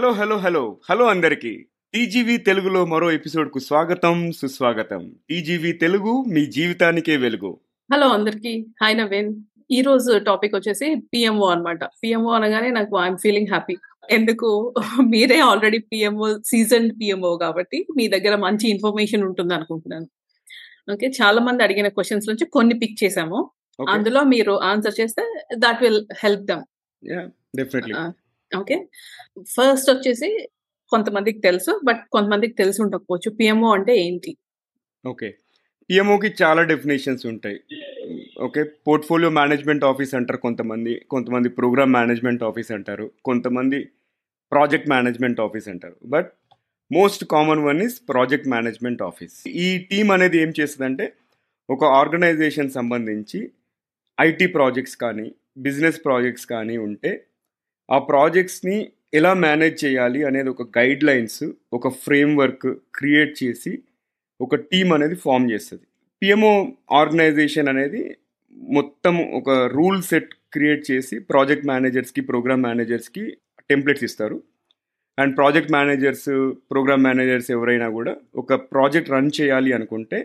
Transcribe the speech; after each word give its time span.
Hello 0.00 0.12
hello 0.12 0.36
hello. 0.36 0.80
Hello 0.90 1.04
అందరికి. 1.04 1.66
TGV 1.94 2.36
తెలుగులో 2.36 2.86
మరో 2.86 3.10
ఎపిసోడ్కు 3.10 3.58
స్వాగతం 3.58 4.32
సుస్వాగతం. 4.32 5.14
టీజీవీ 5.30 5.72
తెలుగు 5.72 6.24
మీ 6.28 6.46
జీవితానికే 6.46 7.16
వెలుగు. 7.16 7.60
హలో 7.92 8.08
అందరికి. 8.08 8.66
హాయ్ 8.82 8.98
నవీన్. 8.98 9.34
ఈ 9.70 9.80
రోజు 9.80 10.18
టాపిక్ 10.18 10.54
వచ్చేసి 10.54 10.94
పిఎంఓ 11.14 11.50
అన్నమాట. 11.50 11.84
పిఎంఓ 11.84 12.30
అనగానే 12.30 12.70
నాకు 12.70 13.00
ఐఎమ్ 13.00 13.16
ఫీలింగ్ 13.16 13.46
హ్యాపీ. 13.46 13.76
ఎందుకు? 14.10 14.74
మీరే 15.02 15.38
ఆల్రెడీ 15.40 15.78
పిఎంఓ 15.78 16.38
సీజన్ 16.46 16.90
పిఎంఓ 16.90 17.36
కాబట్టి 17.36 17.86
మీ 17.96 18.08
దగ్గర 18.08 18.36
మంచి 18.36 18.70
ఇన్ఫర్మేషన్ 18.70 19.22
ఉంటుంది 19.22 19.54
అనుకుంటున్నాను. 19.54 20.08
ఓకే 20.92 21.06
చాలా 21.06 21.40
మంది 21.40 21.62
అడిగిన 21.62 21.88
క్వశ్చన్స్ 21.88 22.28
నుంచి 22.28 22.46
కొన్ని 22.46 22.78
పిక్ 22.78 23.04
చేసాము. 23.04 23.50
అందులో 23.88 24.24
మీరు 24.24 24.62
ఆన్సర్ 24.62 25.00
చేస్తే 25.00 25.44
that 25.54 25.82
will 25.82 26.06
help 26.18 26.42
them 26.42 26.64
definitely 27.56 27.94
okay 28.58 28.76
first 29.54 29.90
వచ్చేసి 29.90 30.28
కొంతమందికి 30.92 31.40
తెలుసు 31.40 31.72
బట్ 31.88 32.02
కొంతమందికి 32.14 32.54
తెలిసి 32.54 32.82
ఉండకపోవచ్చు. 32.84 33.30
పిఎంఓ 33.30 33.68
అంటే 33.76 33.92
ఏంటి? 34.06 34.32
ఓకే 35.04 35.28
పిఎంఓకి 35.90 36.28
చాలా 36.42 36.62
డెఫినేషన్స్ 36.62 37.24
ఉంటాయి. 37.26 37.58
ఓకే 38.46 38.62
పోర్ట్ఫోలియో 38.86 39.30
మేనేజ్మెంట్ 39.30 39.84
ఆఫీస్ 39.84 40.12
అంటారు 40.18 40.40
కొంతమంది. 40.46 40.92
కొంతమంది 41.14 41.48
ప్రోగ్రామ్ 41.48 41.92
మేనేజ్మెంట్ 41.98 42.42
ఆఫీస్ 42.48 42.70
అంటారు. 42.72 43.06
కొంతమంది 43.24 43.78
ప్రాజెక్ట్ 44.52 44.88
మేనేజ్మెంట్ 44.94 45.40
ఆఫీస్ 45.46 45.68
అంటారు. 45.72 45.96
But 46.04 46.30
most 46.90 47.24
common 47.34 47.64
one 47.68 47.80
is 47.86 47.96
project 48.10 48.48
management 48.48 49.02
office 49.08 49.34
ఈ 49.64 49.68
టీం 49.90 50.06
అనేది 50.10 50.38
ఏం 50.44 50.52
చేస్తుందంటే 50.60 51.06
ఒక 51.68 51.84
ఆర్గనైజేషన్ 52.00 52.70
సంబంధించి 52.78 53.40
ఐటీ 54.18 54.46
ప్రాజెక్ట్స్ 54.56 54.96
కానీ 54.96 55.26
బిజినెస్ 55.66 55.98
ప్రాజెక్ట్స్ 56.06 56.46
కానీ 56.46 56.76
ఉంటే 56.86 57.10
ఆ 57.90 57.98
ప్రాజెక్ట్స్ని 58.10 58.78
ఎలా 59.18 59.32
మేనేజ్ 59.44 59.76
చేయాలి 59.84 60.20
అనేది 60.28 60.48
ఒక 60.54 60.64
గైడ్ 60.78 61.04
లైన్స్ 61.08 61.44
ఒక 61.76 61.88
ఫ్రేమ్ 62.04 62.32
వర్క్ 62.40 62.68
క్రియేట్ 62.98 63.32
చేసి 63.42 63.72
ఒక 64.40 64.54
టీం 64.70 64.88
అనేది 64.96 65.16
ఫామ్ 65.24 65.46
చేస్తుంది. 65.52 65.84
పిఎంఓ 66.22 66.52
ఆర్గనైజేషన్ 67.00 67.70
అనేది 67.72 68.02
మొత్తం 68.78 69.16
ఒక 69.38 69.50
రూల్ 69.76 70.00
సెట్ 70.10 70.30
క్రియేట్ 70.54 70.82
చేసి 70.90 71.16
ప్రాజెక్ట్ 71.32 71.66
మేనేజర్స్కి 71.72 72.22
ప్రోగ్రామ్ 72.30 72.64
మేనేజర్స్కి 72.68 73.24
టెంప్లెట్స్ 73.70 74.06
ఇస్తారు. 74.08 74.36
And 75.18 75.34
project 75.38 75.74
managers 75.76 76.30
program 76.70 77.04
managers 77.08 77.50
ఎవరైనా 77.56 77.88
కూడా 77.98 78.12
ఒక 78.42 78.54
ప్రాజెక్ట్ 78.74 79.12
రన్ 79.16 79.30
చేయాలి 79.40 79.70
అనుకుంటే 79.78 80.18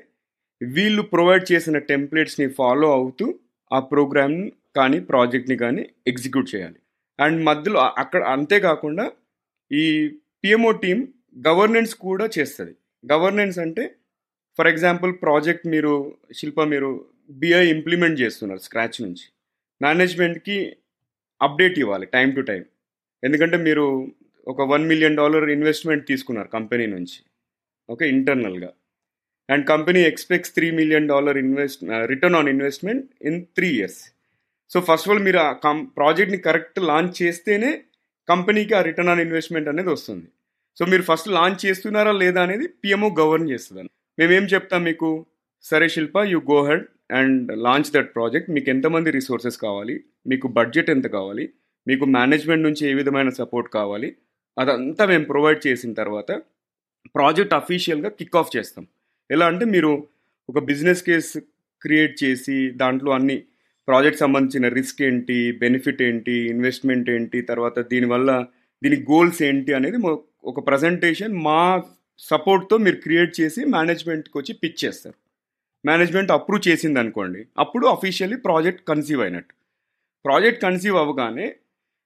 వీళ్ళు 0.62 1.02
ప్రొవైడ్ 1.16 1.46
చేసిన 1.52 1.78
టెంప్లెట్స్ని 1.92 2.48
ఫాలో 2.60 2.90
అవుతూ 3.00 3.26
ఆ 3.72 3.80
ప్రోగ్రామ్ 3.92 4.38
కానీ 4.78 5.00
ప్రాజెక్ట్ని 5.12 5.58
కానీ 5.64 5.84
ఎగ్జిక్యూట్ 6.12 6.50
చేయాలి. 6.56 6.80
అండ్ 7.20 7.40
మధ్యలో 7.46 7.80
అక్కడ 8.04 8.22
అంతేకాకుండా 8.36 9.06
ఈ 9.72 9.84
పిఎంఓ 10.44 10.72
టీం 10.84 10.98
గవర్నెన్స్ 11.48 11.94
కూడా 12.06 12.26
చేస్తుంది. 12.38 12.74
గవర్నెన్స్ 13.04 13.60
అంటే 13.60 13.84
ఫర్ 14.60 14.68
ఎగ్జాంపుల్ 14.68 15.12
ప్రాజెక్ట్ 15.24 15.66
మీరు 15.68 15.94
శిల్ప 16.40 16.62
మీరు 16.74 16.90
బిఐ 17.42 17.64
ఇంప్లిమెంట్ 17.76 18.18
చేస్తున్నారు 18.22 18.62
స్క్రాచ్ 18.68 18.98
నుంచి. 19.06 19.26
మేనేజ్మెంట్కి 19.82 20.58
అప్డేట్ 21.42 21.78
ఇవ్వాలి 21.80 22.06
టైం 22.16 22.30
టు 22.32 22.42
టైం 22.42 22.64
ఎందుకంటే 23.24 23.58
మీరు 23.68 23.86
ఒక 24.48 24.62
వన్ 24.74 24.84
మిలియన్ 24.92 25.20
డాలర్ 25.22 25.48
ఇన్వెస్ట్మెంట్ 25.50 26.04
తీసుకున్నారు 26.08 26.50
కంపెనీ 26.58 26.86
నుంచి. 26.96 27.18
ఓకే 27.90 28.06
ఇంటర్నల్గా 28.16 28.70
and 29.50 29.64
company 29.68 30.02
expects 30.12 30.54
three 30.58 30.68
million 30.72 31.08
dollar 31.14 31.38
invest 31.38 31.82
return 32.12 32.38
on 32.40 32.50
investment 32.54 33.06
in 33.30 33.40
three 33.58 33.68
years 33.78 34.00
so 34.72 34.80
first 34.80 35.08
of 35.08 35.10
all 35.10 35.24
మీరు 35.28 35.38
ఆ 35.38 35.50
కం 35.66 35.78
ప్రాజెక్ట్ని 35.98 36.38
కరెక్ట్ 36.38 36.80
లాంచ్ 36.80 37.24
చేస్తేనే 37.24 37.72
కంపెనీకి 38.30 38.74
ఆ 38.74 38.82
రిటర్న్ 38.82 39.10
ఆన్ 39.10 39.20
ఇన్వెస్ట్మెంట్ 39.20 39.70
అనేది 39.70 39.90
వస్తుంది. 39.90 40.28
సో 40.80 40.86
మీరు 40.86 41.04
ఫస్ట్ 41.10 41.28
లాంచ్ 41.28 41.66
చేస్తున్నారా 41.66 42.12
లేదా 42.12 42.40
అనేది 42.44 42.68
పిఎంఓ 42.68 43.10
గవర్న్ 43.20 43.50
చేస్తుంది 43.50 43.90
మేమేం 44.20 44.44
చెప్తాం 44.44 44.84
మీకు? 44.84 45.26
సరే 45.64 45.88
Shilpa 45.90 46.18
you 46.18 46.40
go 46.52 46.58
head 46.70 46.86
and 47.12 47.58
launch 47.58 47.92
that 47.92 48.16
project 48.16 48.50
మీకు 48.50 48.70
ఎంతమంది 48.70 49.10
రిసోర్సెస్ 49.12 49.58
కావాలి? 49.58 49.96
మీకు 50.28 50.48
బడ్జెట్ 50.48 50.90
ఎంత 50.90 51.08
కావాలి? 51.08 51.46
మీకు 51.88 52.06
మేనేజ్మెంట్ 52.06 52.64
నుంచి 52.64 52.84
ఏ 52.90 52.94
విధమైన 52.94 53.30
సపోర్ట్ 53.30 53.70
కావాలి? 53.70 54.16
అదంతా 54.60 55.06
మేము 55.06 55.26
ప్రొవైడ్ 55.26 55.68
చేసిన 55.68 55.94
తర్వాత 55.94 56.32
ప్రాజెక్ట్ 57.16 57.54
అఫీషియల్గా 57.54 58.10
కిక్ 58.10 58.38
ఆఫ్ 58.38 58.58
చేస్తాం. 58.58 58.88
ఎలా 59.32 59.46
అంటే 59.46 59.66
మీరు 59.66 60.08
ఒక 60.50 60.60
బిజినెస్ 60.60 61.04
కేస్ 61.04 61.38
క్రియేట్ 61.82 62.24
చేసి 62.24 62.70
దాంట్లో 62.72 63.12
అన్ని 63.12 63.44
ప్రాజెక్ట్ 63.88 64.20
సంబంధించిన 64.20 64.68
రిస్క్ 64.68 65.02
ఏంటి 65.02 65.52
బెనిఫిట్ 65.64 66.02
ఏంటి 66.02 66.36
ఇన్వెస్ట్మెంట్ 66.54 67.10
ఏంటి 67.10 67.42
తర్వాత 67.42 67.80
దీనివల్ల 67.80 68.46
దీని 68.84 68.98
గోల్స్ 69.12 69.44
ఏంటి 69.44 69.74
అనేది 69.74 69.98
ఒక 70.52 70.60
ప్రజెంటేషన్ 70.68 71.36
మా 71.48 71.84
సపోర్ట్తో 72.20 72.78
మీరు 72.78 72.96
క్రియేట్ 72.96 73.42
చేసి 73.42 73.62
మేనేజ్మెంట్కి 73.66 74.38
వచ్చి 74.38 74.54
పిచ్ 74.54 74.86
చేస్తారు. 74.86 75.18
మేనేజ్మెంట్ 75.86 76.32
అప్రూవ్ 76.32 76.68
చేసింది 76.68 77.00
అనుకోండి 77.00 77.42
అప్పుడు 77.60 77.86
అఫీషియల్లీ 77.88 78.38
ప్రాజెక్ట్ 78.38 78.84
కన్సీవ్ 78.88 79.22
అయినట్టు. 79.22 79.54
ప్రాజెక్ట్ 80.26 80.62
కన్సీవ్ 80.62 80.96
అవ్వగానే 80.96 81.56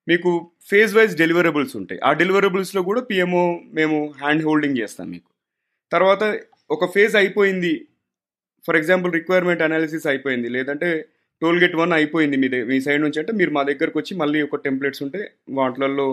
మీకు 0.08 0.52
ఫేజ్ 0.70 0.96
వైజ్ 0.96 1.14
డెలివరబుల్స్ 1.18 1.76
ఉంటాయి. 1.78 2.00
ఆ 2.02 2.14
డెలివరబుల్స్లో 2.14 2.82
కూడా 2.84 3.02
పిఎంఓ 3.02 3.60
మేము 3.74 4.14
హ్యాండ్ 4.22 4.44
హోల్డింగ్ 4.44 4.78
చేస్తాం 4.78 5.08
మీకు. 5.12 5.30
తర్వాత 5.92 6.24
ఒక 6.72 6.86
ఫేజ్ 6.94 7.16
అయిపోయింది. 7.16 7.74
ఫర్ 8.68 8.76
ఎగ్జాంపుల్ 8.76 9.14
రిక్వైర్మెంట్ 9.14 9.62
అనాలిసిస్ 9.62 10.08
అయిపోయింది. 10.08 10.50
లేదంటే 10.50 10.90
టోల్ 11.42 11.60
గేట్ 11.64 11.76
వన్ 11.82 11.94
అయిపోయింది 11.98 12.38
మీ 12.44 12.48
మీ 12.72 12.78
సైడ్ 12.88 13.02
నుంచి. 13.06 13.20
అంటే 13.22 13.34
మీరు 13.40 13.52
మా 13.58 13.64
దగ్గరకు 13.70 13.98
వచ్చి 14.00 14.14
మళ్ళీ 14.22 14.40
ఒక 14.48 14.60
టెంప్లెట్స్ 14.66 15.04
ఉంటే 15.06 15.22
వాటిలలో 15.60 16.08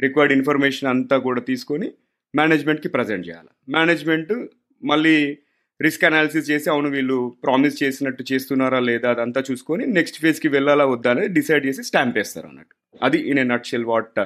రిక్వైర్డ్ 0.00 0.34
ఇన్ఫర్మేషన్ 0.38 0.90
అంతా 0.94 1.16
కూడా 1.26 1.40
తీసుకొని 1.50 1.88
మేనేజ్మెంట్కి 2.34 2.88
ప్రజెంట్ 2.96 3.26
చేయాలి. 3.28 3.50
మేనేజ్మెంట్ 3.76 4.32
మళ్ళీ 4.82 5.16
రిస్క్ 5.80 6.04
అనాలిసిస్ 6.08 6.50
చేసి 6.50 6.66
అవును 6.70 6.88
వీళ్ళు 6.94 7.16
ప్రామిస్ 7.44 7.76
చేసినట్టు 7.82 8.22
చేస్తున్నారా 8.30 8.78
లేదా 8.88 9.08
అదంతా 9.14 9.40
చూసుకొని 9.48 9.84
నెక్స్ట్ 9.98 10.20
ఫేజ్కి 10.22 10.48
వెళ్ళాలా 10.56 10.84
వద్దా 10.92 11.10
అనేది 11.14 11.30
డిసైడ్ 11.38 11.66
చేసి 11.68 11.82
స్టాంప్ 11.88 12.16
వేస్తారు 12.18 12.46
అన్నట్టు. 12.50 12.74
అది 13.06 13.18
in 13.30 13.40
a 13.42 13.44
nutshell 13.70 13.88
what 13.92 14.18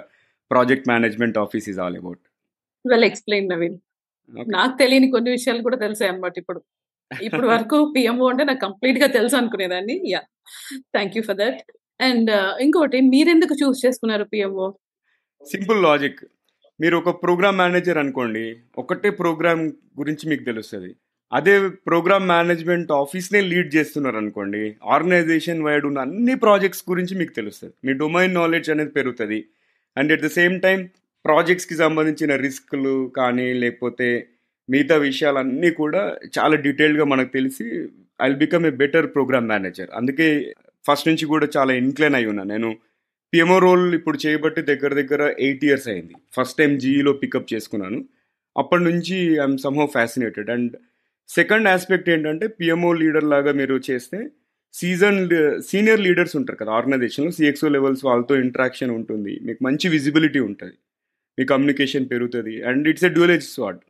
project 0.50 0.86
management 0.92 1.38
office 1.44 1.68
is 1.72 1.80
all 1.84 1.98
about. 2.02 2.22
Well 2.84 3.06
explain 3.10 3.48
Naveen. 3.54 3.76
నాకు 4.56 4.74
తెలియని 4.82 5.08
కొన్ని 5.14 5.30
విషయాలు 5.36 5.62
కూడా 5.68 5.78
తెలిసాయి 5.84 6.10
అన్నమాట 6.12 6.34
ఇప్పుడు. 6.42 6.60
ఇప్పటి 7.26 7.48
వరకు 7.52 7.78
పిఎంఓ 7.94 8.26
అంటే 8.32 8.44
నాకు 8.50 8.62
కంప్లీట్గా 8.66 9.08
తెలుసు 9.16 9.36
అనుకునేదాన్ని. 9.40 9.96
Yeah 10.12 10.20
thank 10.96 11.16
you 11.18 11.22
for 11.28 11.38
that 11.42 11.60
and 12.08 12.30
ఇంకోటి 12.66 13.00
మీరెందుకు 13.14 13.56
చూస్ 13.62 13.82
చేసుకున్నారు 13.86 14.24
పిఎంఓ 14.34 14.68
సింపుల్ 15.42 15.80
లాజిక్ 15.88 16.20
మీరు 16.80 16.96
ఒక 17.02 17.10
ప్రోగ్రామ్ 17.22 17.58
మేనేజర్ 17.62 17.98
అనుకోండి 18.02 18.44
ఒకటే 18.82 19.10
ప్రోగ్రామ్ 19.22 19.62
గురించి 20.00 20.24
మీకు 20.30 20.44
తెలుస్తుంది. 20.50 20.90
అదే 21.32 21.54
ప్రోగ్రామ్ 21.88 22.26
మేనేజ్మెంట్ 22.32 22.90
ఆఫీస్నే 23.02 23.40
లీడ్ 23.50 23.70
చేస్తున్నారు 23.76 24.18
అనుకోండి 24.22 24.62
ఆర్గనైజేషన్ 24.94 25.62
వైడ్ 25.66 25.86
ఉన్న 25.90 25.98
అన్ని 26.06 26.34
ప్రాజెక్ట్స్ 26.44 26.84
గురించి 26.90 27.14
మీకు 27.20 27.32
తెలుస్తుంది. 27.38 27.74
మీ 27.86 27.92
డొమైన్ 28.02 28.34
నాలెడ్జ్ 28.40 28.68
అనేది 28.74 28.92
పెరుగుతుంది. 28.98 29.38
And 29.96 30.12
at 30.14 30.24
the 30.26 30.30
same 30.38 30.56
time 30.66 30.80
ప్రాజెక్ట్స్కి 31.24 31.76
సంబంధించిన 31.82 32.36
రిస్క్లు 32.44 32.94
కానీ 33.18 33.48
లేకపోతే 33.62 34.08
మిగతా 34.72 34.96
విషయాలన్నీ 34.96 35.70
కూడా 35.80 36.02
చాలా 36.38 36.56
డీటెయిల్డ్గా 36.66 37.04
మనకు 37.12 37.30
తెలిసి 37.32 37.66
I 38.22 38.28
become 38.42 38.66
a 38.66 38.72
better 38.82 39.06
program 39.14 39.48
manager 39.48 39.90
అందుకే 39.94 40.28
ఫస్ట్ 40.88 41.08
నుంచి 41.08 41.24
కూడా 41.32 41.46
చాలా 41.56 41.72
ఇన్క్లైన్ 41.82 42.14
అయి 42.14 42.26
ఉన్నా. 42.26 42.44
నేను 42.52 42.68
పిఎంఓ 43.32 43.58
రోల్ 43.58 43.84
ఇప్పుడు 43.94 44.18
చేయబట్టి 44.26 44.62
దగ్గర 44.62 44.92
దగ్గర 45.00 45.22
ఎయిట్ 45.46 45.64
ఇయర్స్ 45.64 45.88
అయింది. 45.88 46.14
ఫస్ట్ 46.36 46.58
టైం 46.58 46.72
జీఈలో 46.78 47.12
పికప్ 47.12 47.52
చేసుకున్నాను. 47.54 47.98
అప్పటి 48.56 48.84
నుంచి 48.84 49.18
I'm 49.42 49.58
somehow 49.58 49.86
fascinated 49.86 50.50
and 50.50 50.72
second 51.28 51.68
aspect 51.68 52.08
ఏంటంటే 52.10 52.46
పిఎంఓ 52.58 52.92
లీడర్ 53.02 53.26
లాగా 53.34 53.52
మీరు 53.60 53.76
చేస్తే 53.90 54.18
సీజన్ 54.74 55.18
సీనియర్ 55.70 56.00
లీడర్స్ 56.00 56.36
ఉంటారు 56.36 56.58
కదా 56.58 56.72
ఆర్గనైజేషన్లో 56.72 57.30
సిఎక్స్ఓ 57.30 57.68
లెవెల్స్ 57.68 58.04
వాళ్ళతో 58.04 58.34
ఇంటరాక్షన్ 58.44 58.92
ఉంటుంది. 58.98 59.32
మీకు 59.42 59.60
మంచి 59.64 59.86
విజిబిలిటీ 59.88 60.40
ఉంటుంది. 60.48 60.76
మీ 61.38 61.44
కమ్యూనికేషన్ 61.44 62.06
పెరుగుతుంది. 62.12 62.54
And 62.70 62.88
it's 62.88 63.04
a 63.04 63.12
double edged 63.18 63.44
sword 63.54 63.80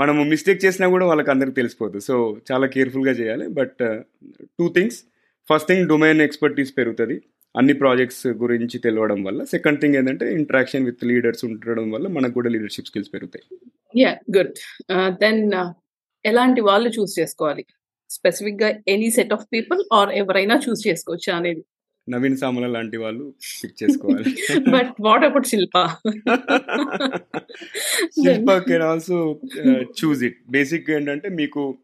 మనము 0.00 0.20
మిస్టేక్ 0.32 0.60
చేసినా 0.64 0.86
కూడా 0.94 1.04
వాళ్ళకి 1.10 1.30
అందరికి 1.34 1.56
తెలిసిపోతుంది 1.60 2.04
సో 2.08 2.16
చాలా 2.48 2.66
కేర్ఫుల్గా 2.74 3.14
చేయాలి. 3.20 3.46
But 3.58 3.80
two 4.58 4.66
things 4.76 4.98
first 5.48 5.68
thing 5.70 5.86
domain 5.92 6.20
expertise 6.28 6.72
పెరుగుతుంది. 6.78 7.16
అన్ని 7.54 7.74
ప్రాజెక్ట్స్ 7.82 8.26
గురించి 8.42 8.76
తెలియడం 8.86 9.20
వల్ల. 9.26 9.40
సెకండ్ 9.54 9.78
థింగ్ 9.82 9.96
ఏంటంటే 9.98 10.26
ఇంటరాక్షన్ 10.38 10.86
విత్ 10.88 11.04
లీడర్స్ 11.10 11.44
ఉండడం 11.48 11.86
వల్ల 11.94 12.06
మనకు 12.16 12.34
కూడా 12.38 12.50
లీడర్షిప్ 12.54 12.88
స్కిల్స్ 12.90 13.12
పెరుగుతాయి. 13.14 13.44
యా 14.02 14.12
గుడ్ 14.36 14.56
దెన్ 15.24 15.42
ఎలాంటి 16.24 16.60
వాళ్ళు 16.68 16.88
చూస్ 16.96 17.14
చేసుకోవాలి? 17.20 17.64
స్పెసిఫిక్గా 18.10 18.68
any 18.94 19.08
set 19.16 19.32
of 19.36 19.46
people 19.54 19.80
or 19.98 20.10
ఎవరైనా 20.22 20.56
చూస్ 20.66 20.82
చేసుకోవచ్చు 20.88 21.30
అనేది. 21.38 21.62
నవీన్ 22.10 22.36
సామల 22.36 22.66
లాంటి 22.66 22.96
వాళ్ళు 22.96 23.34
పిక్ 23.62 23.82
చేసుకోవాలి. 23.82 24.30
But 24.70 24.90
what 25.00 25.24
about 25.24 25.46
Shilpa 25.46 25.86
Shilpa 28.24 28.58
can 28.58 28.82
also 28.82 29.40
choose 30.00 30.24
it 30.24 30.38
basic 30.50 30.90
ఏంటంటే 30.90 31.28
మీకు 31.28 31.78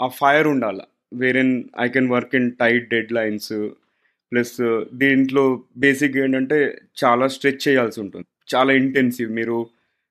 ఆ 0.00 0.08
ఫైర్ 0.08 0.46
ఉండాలి 0.46 0.82
wherein 1.14 1.64
I 1.80 1.88
can 1.88 2.10
work 2.10 2.36
in 2.36 2.52
tight 2.52 2.88
deadlines 3.12 3.52
plus 4.32 4.84
దీంట్లో 4.92 5.62
బేసిక్ 5.76 6.16
ఏంటంటే 6.16 6.78
చాలా 7.04 7.28
స్ట్రెచ్ 7.28 7.68
చేయాల్సి 7.68 8.00
ఉంటుంది. 8.00 8.26
చాలా 8.54 8.72
ఇంటెన్సివ్ 8.72 9.30
మీరు 9.32 9.66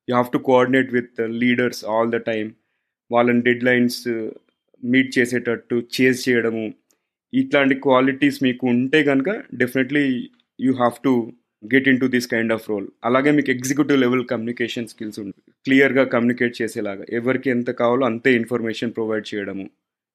you 0.09 0.15
have 0.15 0.31
to 0.31 0.37
coordinate 0.37 0.93
with 0.93 1.21
leaders 1.21 1.85
all 1.85 2.11
the 2.11 2.15
time 2.15 2.51
వాళ్ళని 3.11 3.41
డెడ్ 3.41 3.63
లైన్స్ 3.63 4.07
మీట్ 4.83 5.19
చేసేటట్టు 5.19 5.75
చేజ్ 5.75 6.29
చేయడము 6.29 6.73
ఇట్లాంటి 7.41 7.75
క్వాలిటీస్ 7.85 8.37
మీకు 8.43 8.63
ఉంటే 8.67 8.99
కనుక 9.03 9.29
definitely 9.61 10.05
you 10.59 10.71
have 10.73 10.95
to 11.03 11.13
get 11.63 11.87
into 11.99 12.07
this 12.15 12.27
kind 12.27 12.53
of 12.55 12.65
role 12.69 12.87
అలాగే 13.05 13.31
మీకు 13.31 13.49
ఎగ్జిక్యూటివ్ 13.51 13.99
లెవెల్ 14.03 14.25
కమ్యూనికేషన్ 14.31 14.87
స్కిల్స్ 14.87 15.19
ఉంటుంది 15.19 15.51
క్లియర్గా 15.65 16.03
కమ్యూనికేట్ 16.13 16.55
చేసేలాగా. 16.61 17.03
ఎవరికి 17.19 17.47
ఎంత 17.49 17.69
కావాలో 17.81 18.05
అంతే 18.05 18.31
ఇన్ఫర్మేషన్ 18.33 18.93
ప్రొవైడ్ 18.97 19.25
చేయడము. 19.31 19.65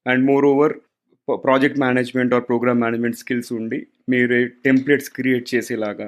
And 0.05 0.23
moreover 0.45 0.75
project 1.27 1.79
management 1.79 2.33
or 2.33 2.45
program 2.49 2.81
management 2.81 3.17
skills 3.17 3.51
ఉండి 3.53 3.79
మీరు 4.09 4.37
టెంప్లెట్స్ 4.65 5.11
క్రియేట్ 5.17 5.45
చేసేలాగా. 5.55 6.07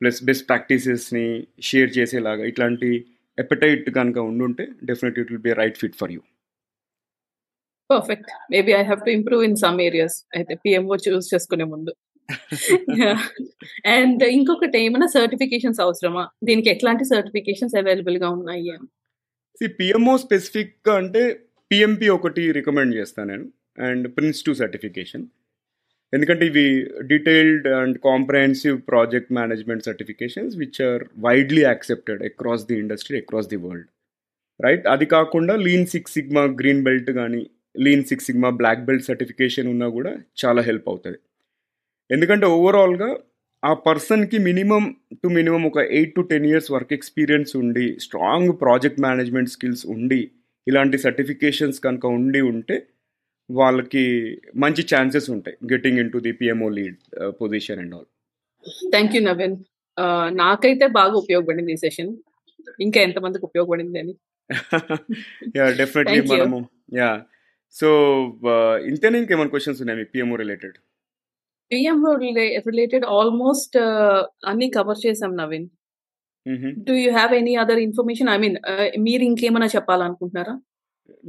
ప్లస్ 0.00 0.20
బెస్ట్ 0.24 0.46
ప్రాక్టీసెస్ని 0.48 1.26
షేర్ 1.68 1.90
చేసేలాగా. 1.98 2.44
ఇట్లాంటి 2.44 2.90
ఎపటైట్ 3.38 3.90
కనుక 3.90 4.18
ఉండుంటే 4.30 4.64
definite 4.84 5.18
it 5.18 5.32
will 5.32 5.44
be 5.48 5.52
right 5.52 5.78
fit 5.78 5.98
for 6.00 6.12
you 6.12 6.20
perfect 7.90 8.30
maybe 8.52 8.72
I 8.72 8.82
have 8.82 9.02
to 9.06 9.10
improve 9.10 9.42
in 9.48 9.58
some 9.64 9.78
areas 9.88 10.16
అయితే 10.36 10.54
PMO 10.64 10.96
choose 11.06 11.28
చేసుకునే 11.34 11.66
ముందు. 11.74 11.94
అండ్ 13.94 14.20
ఇంకొకటి 14.34 14.78
ఏమైనా 14.86 15.06
సర్టిఫికేషన్స్ 15.14 15.80
అవసరమా? 15.84 16.24
దీనికి 16.48 16.68
ఎట్లాంటి 16.70 17.04
సర్టిఫికేషన్స్ 17.12 17.74
అవైలబుల్గా 17.80 18.28
ఉన్నాయి? 18.30 18.74
పిఎంఓ 19.78 20.14
స్పెసిఫిక్గా 20.16 20.92
అంటే 21.00 21.22
పిఎంపి 21.70 22.08
ఒకటి 22.16 22.44
రికమెండ్ 22.58 22.94
చేస్తాను 22.98 23.28
నేను. 23.32 23.46
అండ్ 23.88 24.06
ప్రిన్స్ 24.16 24.44
టూ 24.46 24.52
సర్టిఫికేషన్ 24.54 25.24
ఎందుకంటే 26.12 26.44
ఇవి 26.46 26.64
detailed 27.10 27.66
and 27.80 27.96
comprehensive 28.06 28.76
project 28.88 29.30
management 29.32 29.84
certifications 29.84 30.54
which 30.56 30.80
are 30.88 31.02
widely 31.18 31.62
accepted 31.62 32.22
across 32.22 32.64
the 32.70 32.76
industry 32.78 33.16
across 33.18 33.50
the 33.52 33.58
world 33.66 33.88
right 34.60 34.86
అది 34.86 35.06
కాకుండా 35.14 35.54
lean 35.66 35.86
six 35.86 36.14
sigma 36.14 36.42
green 36.60 36.82
belt 36.84 37.10
కానీ 37.12 37.42
lean 37.74 38.04
six 38.10 38.26
sigma 38.28 38.50
black 38.60 38.84
belt 38.88 39.08
certification 39.10 39.68
ఉన్నా 39.74 39.88
కూడా 39.96 40.12
చాలా 40.42 40.60
help 40.68 40.88
అవుతుంది. 40.92 41.18
ఎందుకంటే 42.10 42.46
ఓవరాల్గా 42.56 43.10
ఆ 43.62 43.72
పర్సన్కి 43.86 44.38
మినిమం 44.48 44.84
టు 45.22 45.28
మినిమం 45.38 45.62
ఒక 45.70 45.80
eight 45.98 46.14
to 46.16 46.22
ten 46.30 46.46
years 46.50 46.70
work 46.74 46.94
experience 46.98 47.52
ఉండి 47.62 47.86
స్ట్రాంగ్ 48.04 48.52
ప్రాజెక్ట్ 48.62 49.02
మేనేజ్మెంట్ 49.06 49.52
స్కిల్స్ 49.56 49.84
ఉండి 49.94 50.20
ఇలాంటి 50.66 50.96
సర్టిఫికేషన్స్ 51.06 51.78
కనుక 51.86 52.06
ఉండి 52.18 52.40
ఉంటే 52.52 52.76
వాళ్ళకి 53.50 54.04
మంచి 54.64 54.82
ఛాన్సెస్ 54.92 55.28
ఉంటాయి 55.36 55.56
getting 55.72 56.00
into 56.14 56.18
the 56.26 56.32
PMO 56.40 56.68
lead 56.78 56.98
position 57.40 57.80
and 57.84 57.94
all 57.98 58.08
thank 58.94 59.14
you 59.16 59.22
Naveen 59.28 59.56
నాకైతే 60.42 60.86
బాగా 60.98 61.14
ఉపయోగపడింది 61.22 61.72
ఈ 61.76 61.80
సెషన్ 61.84 62.12
ఇంకా 62.86 62.98
ఎంతమందికి 63.08 63.44
ఉపయోగపడింది 63.48 63.98
అని? 64.02 64.14
Yeah 65.58 65.66
definitely. 65.80 66.20
మనము 66.32 66.58
యా 67.00 67.10
సో 67.74 67.88
ఇంతేనా 68.90 69.18
ఇంకేమైనా 69.22 69.52
క్వశ్చన్స్ 69.52 69.80
ఉన్నాయి 69.82 69.98
మీకు 70.00 70.10
PMO 70.14 70.36
related 70.42 70.78
PMO 71.70 72.12
related 72.70 73.04
almost 73.18 73.76
అన్ని 74.50 74.68
కవర్ 74.76 75.00
చేసాం 75.04 75.32
Naveen. 75.42 75.68
Do 76.88 76.94
you 77.02 77.10
have 77.18 77.32
any 77.40 77.54
other 77.62 77.80
information 77.86 78.30
I 78.34 78.36
mean 78.44 78.56
మీరు 79.06 79.22
ఇంకేమైనా 79.30 79.68
చెప్పాలనుకుంటున్నారా? 79.76 80.54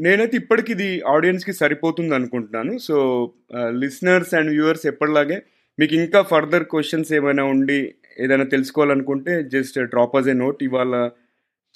నేనైతే 0.03 0.35
ఇప్పటికి 0.41 0.69
ఇది 0.75 0.89
ఆడియన్స్కి 1.13 1.53
సరిపోతుంది 1.61 2.13
అనుకుంటున్నాను. 2.19 2.73
సో 2.87 2.95
లిసనర్స్ 3.81 4.33
అండ్ 4.39 4.51
వ్యూవర్స్ 4.55 4.85
ఎప్పటిలాగే 4.91 5.37
మీకు 5.79 5.93
ఇంకా 6.03 6.19
ఫర్దర్ 6.31 6.65
క్వశ్చన్స్ 6.73 7.11
ఏమైనా 7.17 7.43
ఉండి 7.53 7.79
ఏదైనా 8.23 8.45
తెలుసుకోవాలనుకుంటే 8.53 9.33
just 9.53 9.77
drop 9.93 10.15
us 10.19 10.29
a 10.33 10.35
note 10.43 10.59
ఇవాళ 10.67 10.95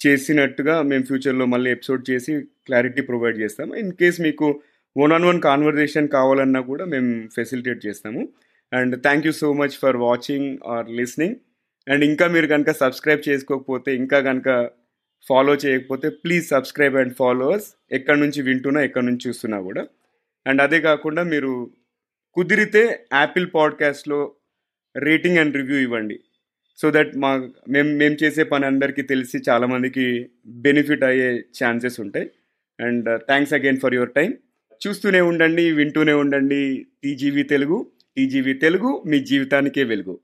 చేసినట్టుగా 0.06 0.82
మేము 0.82 1.02
ఫ్యూచర్లో 1.02 1.46
మళ్ళీ 1.46 1.70
ఎపిసోడ్ 1.70 2.10
చేసి 2.10 2.40
క్లారిటీ 2.40 3.02
ప్రొవైడ్ 3.02 3.38
చేస్తాము. 3.38 3.74
ఇన్ 3.74 3.92
కేస్ 3.92 4.20
మీకు 4.20 4.60
వన్ 4.96 5.12
ఆన్ 5.12 5.24
వన్ 5.24 5.40
కాన్వర్జేషన్ 5.40 6.08
కావాలన్నా 6.08 6.60
కూడా 6.60 6.84
మేము 6.84 7.28
ఫెసిలిటేట్ 7.28 7.86
చేస్తాము. 7.86 8.28
And 8.72 9.02
thank 9.02 9.26
you 9.26 9.32
so 9.32 9.52
much 9.52 9.78
for 9.82 9.96
watching 9.96 10.58
or 10.66 10.90
listening. 10.90 11.36
And 11.88 12.04
ఇంకా 12.04 12.26
మీరు 12.26 12.46
కనుక 12.46 12.70
సబ్స్క్రైబ్ 12.70 13.28
చేసుకోకపోతే 13.28 13.96
ఇంకా 13.96 14.20
కనుక 14.20 14.70
ఫాలో 15.28 15.54
చేయకపోతే 15.54 16.08
ప్లీజ్ 16.08 16.48
సబ్స్క్రైబ్ 16.48 16.96
అండ్ 16.96 17.14
ఫాలోవర్స్ 17.14 17.74
ఎక్కడి 17.92 18.20
నుంచి 18.20 18.42
వింటున్నా 18.42 18.80
ఎక్కడి 18.80 19.06
నుంచి 19.06 19.28
చూస్తున్నా 19.28 19.60
కూడా. 19.60 19.86
అండ్ 20.46 20.62
అదే 20.62 20.80
కాకుండా 20.80 21.22
మీరు 21.22 21.70
కుదిరితే 22.34 23.06
యాపిల్ 23.14 23.46
పాడ్కాస్ట్లో 23.54 24.32
రేటింగ్ 24.96 25.38
అండ్ 25.38 25.56
రివ్యూ 25.56 25.78
ఇవ్వండి. 25.78 26.20
సో 26.78 26.90
దట్ 26.90 27.16
మా 27.16 27.50
మేము 27.68 27.90
మేము 27.96 28.16
చేసే 28.24 28.44
పని 28.44 28.64
అందరికీ 28.64 29.02
తెలిసి 29.02 29.38
చాలామందికి 29.48 30.30
బెనిఫిట్ 30.46 31.04
అయ్యే 31.04 31.28
ఛాన్సెస్ 31.64 32.00
ఉంటాయి. 32.00 32.30
And 32.80 33.20
thanks 33.20 33.54
again 33.54 33.80
for 33.80 33.94
your 33.94 34.10
time 34.10 34.34
చూస్తూనే 34.86 35.20
ఉండండి 35.20 35.72
వింటూనే 35.72 36.12
ఉండండి. 36.12 36.86
టీజీవీ 37.04 37.42
తెలుగు 37.42 37.86
టీజీవీ 38.16 38.54
తెలుగు 38.54 39.02
మీ 39.06 39.18
జీవితానికే 39.20 39.84
వెలుగు. 39.84 40.20